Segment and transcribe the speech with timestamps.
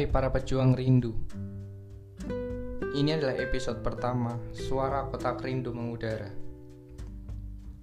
[0.00, 1.12] Hai para pejuang rindu.
[2.96, 6.32] Ini adalah episode pertama Suara Kotak Rindu mengudara.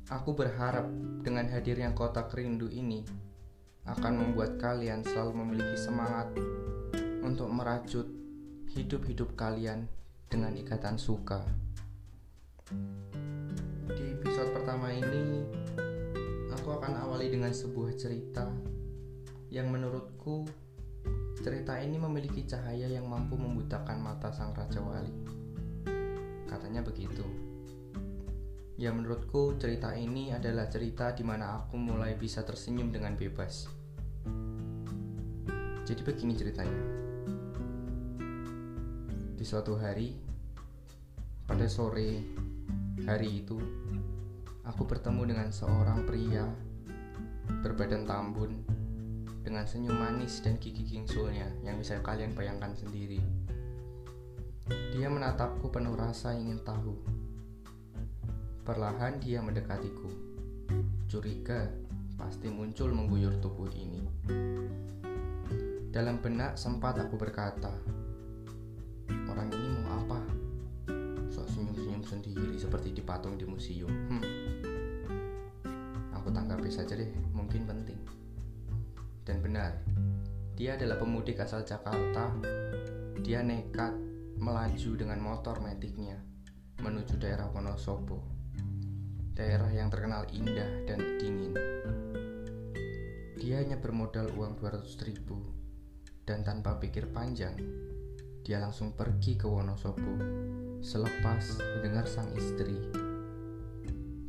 [0.09, 0.89] Aku berharap
[1.21, 3.05] dengan hadirnya Kotak Rindu ini
[3.86, 6.33] Akan membuat kalian selalu memiliki semangat
[7.21, 8.09] Untuk merajut
[8.73, 9.86] hidup-hidup kalian
[10.25, 11.45] dengan ikatan suka.
[13.93, 15.45] Di episode pertama ini
[16.57, 18.49] Aku akan awali dengan sebuah cerita
[19.54, 20.65] Yang menurutku
[21.47, 25.15] Cerita ini memiliki cahaya yang mampu membutakan mata sang Raja Wali.
[26.43, 27.24] Katanya begitu.
[28.75, 33.64] Ya menurutku cerita ini adalah cerita di mana aku mulai bisa tersenyum dengan bebas.
[35.88, 36.83] Jadi begini ceritanya.
[39.39, 40.19] Di suatu hari,
[41.47, 42.27] pada sore
[43.08, 43.55] hari itu,
[44.67, 46.44] aku bertemu dengan seorang pria
[47.64, 48.67] berbadan tambun
[49.47, 53.23] dengan senyum manis dan gigi gingsulnya yang bisa kalian bayangkan sendiri.
[54.91, 56.99] Dia menatapku penuh rasa ingin tahu.
[58.67, 60.11] Perlahan dia mendekatiku.
[61.07, 61.71] Curiga
[62.19, 64.03] pasti muncul mengguyur tubuh ini.
[65.95, 67.71] Dalam benak sempat aku berkata,
[69.31, 70.19] orang ini mau apa?
[71.31, 73.87] Sok senyum-senyum sendiri seperti di patung di museum.
[74.11, 74.27] Hmm.
[76.19, 78.06] Aku tanggapi saja deh, mungkin penting.
[79.28, 79.75] Dan benar,
[80.56, 82.31] dia adalah pemudik asal Jakarta.
[83.20, 83.92] Dia nekat
[84.39, 86.16] melaju dengan motor metiknya
[86.80, 88.23] menuju daerah Wonosobo.
[89.36, 91.53] Daerah yang terkenal indah dan dingin.
[93.36, 95.44] Dia hanya bermodal uang 200 ribu
[96.23, 97.55] dan tanpa pikir panjang,
[98.48, 100.20] dia langsung pergi ke Wonosobo
[100.80, 102.80] selepas mendengar sang istri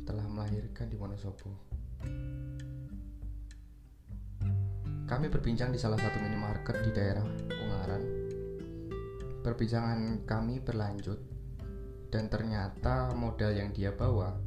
[0.03, 1.55] telah melahirkan di Wonosobo.
[5.09, 8.03] Kami berbincang di salah satu minimarket di daerah Ungaran.
[9.41, 11.17] Perbincangan kami berlanjut,
[12.13, 14.37] dan ternyata modal yang dia bawa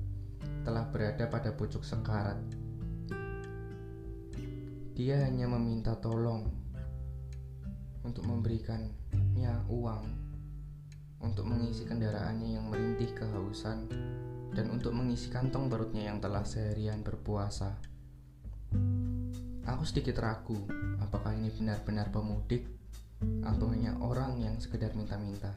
[0.63, 2.39] telah berada pada pucuk sekarat.
[4.95, 6.47] Dia hanya meminta tolong
[8.07, 10.05] untuk memberikannya uang
[11.27, 13.91] untuk mengisi kendaraannya yang merintih kehausan
[14.55, 17.75] dan untuk mengisi kantong perutnya yang telah seharian berpuasa.
[19.63, 20.59] Aku sedikit ragu
[20.99, 22.67] apakah ini benar-benar pemudik
[23.47, 25.55] atau hanya orang yang sekedar minta-minta.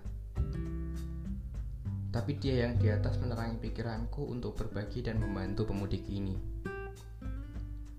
[2.13, 6.37] Tapi dia yang di atas menerangi pikiranku untuk berbagi dan membantu pemudik ini.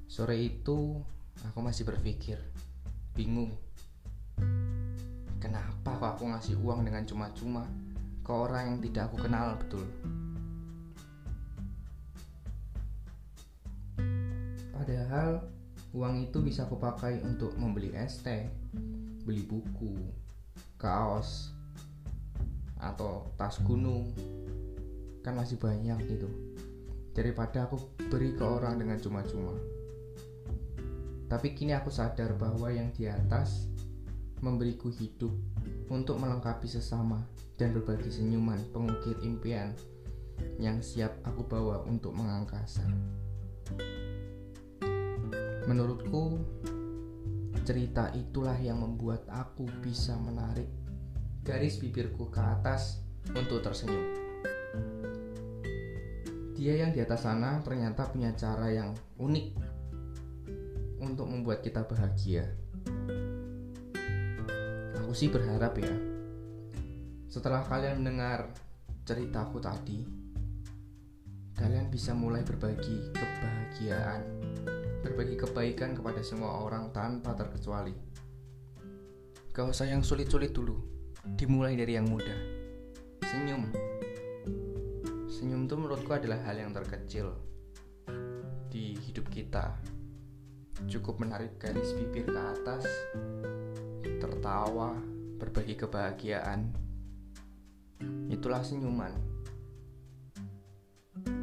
[0.07, 0.95] Sore itu
[1.43, 2.39] aku masih berpikir,
[3.13, 3.59] bingung.
[5.43, 7.67] Kenapa kok aku ngasih uang dengan cuma-cuma
[8.23, 9.85] ke orang yang tidak aku kenal betul?
[14.71, 15.56] Padahal
[15.97, 18.53] Uang itu bisa aku pakai untuk membeli es teh,
[19.25, 19.97] beli buku,
[20.77, 21.57] kaos,
[22.77, 24.13] atau tas gunung.
[25.25, 26.29] Kan masih banyak gitu.
[27.17, 27.81] Daripada aku
[28.13, 29.57] beri ke orang dengan cuma-cuma.
[31.33, 33.65] Tapi kini aku sadar bahwa yang di atas
[34.45, 35.33] memberiku hidup
[35.89, 37.25] untuk melengkapi sesama
[37.57, 39.73] dan berbagi senyuman pengukir impian
[40.61, 42.85] yang siap aku bawa untuk mengangkasa.
[45.67, 46.39] Menurutku,
[47.67, 50.71] cerita itulah yang membuat aku bisa menarik
[51.43, 53.03] garis bibirku ke atas
[53.35, 54.07] untuk tersenyum.
[56.55, 59.47] Dia yang di atas sana ternyata punya cara yang unik
[61.03, 62.47] untuk membuat kita bahagia.
[65.03, 65.95] Aku sih berharap ya,
[67.27, 68.55] setelah kalian mendengar
[69.03, 70.07] ceritaku tadi,
[71.59, 74.23] kalian bisa mulai berbagi kebahagiaan
[75.07, 77.95] berbagi kebaikan kepada semua orang tanpa terkecuali.
[79.55, 80.83] Gak usah yang sulit-sulit dulu,
[81.39, 82.35] dimulai dari yang mudah.
[83.23, 83.71] Senyum.
[85.31, 87.39] Senyum itu menurutku adalah hal yang terkecil
[88.67, 89.79] di hidup kita.
[90.91, 92.83] Cukup menarik garis bibir ke atas,
[94.03, 94.91] tertawa,
[95.39, 96.75] berbagi kebahagiaan.
[98.27, 99.15] Itulah senyuman.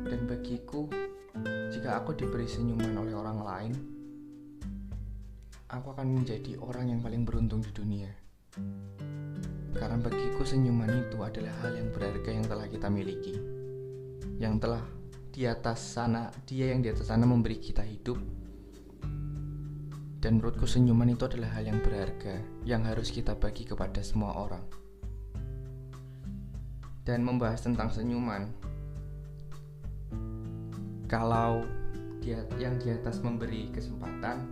[0.04, 0.92] Dan bagiku,
[1.84, 3.74] jika aku diberi senyuman oleh orang lain,
[5.68, 8.08] aku akan menjadi orang yang paling beruntung di dunia.
[9.76, 13.36] Karena bagiku senyuman itu adalah hal yang berharga yang telah kita miliki.
[14.40, 14.84] Yang telah
[15.36, 18.16] di atas sana, dia yang di atas sana memberi kita hidup.
[20.24, 24.64] Dan menurutku senyuman itu adalah hal yang berharga yang harus kita bagi kepada semua orang.
[27.04, 28.72] Dan membahas tentang senyuman,
[31.14, 31.62] kalau
[32.26, 34.50] yang di atas memberi kesempatan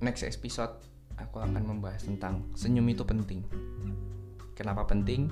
[0.00, 0.72] next episode
[1.20, 3.44] aku akan membahas tentang senyum itu penting.
[4.56, 5.28] Kenapa penting?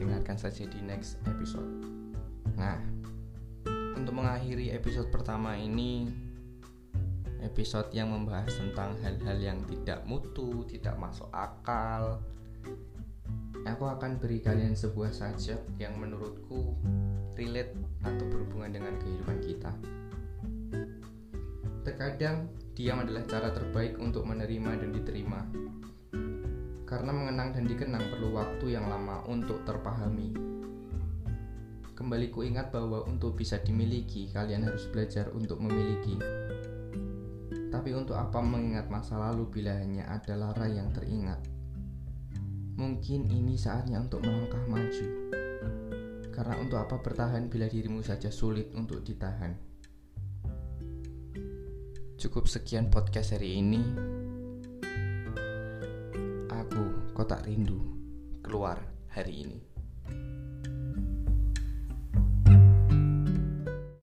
[0.00, 1.68] Dengarkan saja di next episode.
[2.56, 2.80] Nah,
[3.92, 6.08] untuk mengakhiri episode pertama ini,
[7.44, 12.24] episode yang membahas tentang hal-hal yang tidak mutu, tidak masuk akal.
[13.64, 16.76] Aku akan beri kalian sebuah sajak yang menurutku
[17.32, 17.72] relate
[18.04, 19.72] atau berhubungan dengan kehidupan kita.
[21.80, 25.40] Terkadang diam adalah cara terbaik untuk menerima dan diterima.
[26.84, 30.36] Karena mengenang dan dikenang perlu waktu yang lama untuk terpahami.
[31.96, 36.20] Kembali ku ingat bahwa untuk bisa dimiliki, kalian harus belajar untuk memiliki.
[37.72, 41.33] Tapi untuk apa mengingat masa lalu bila hanya ada lara yang teringat?
[43.04, 45.08] Mungkin ini saatnya untuk melangkah maju.
[46.32, 49.52] Karena untuk apa bertahan bila dirimu saja sulit untuk ditahan?
[52.16, 53.84] Cukup sekian podcast hari ini.
[56.48, 57.76] Aku, kotak rindu,
[58.40, 58.80] keluar
[59.12, 59.73] hari ini.